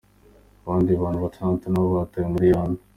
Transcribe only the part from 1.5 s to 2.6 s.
na bo batawe muri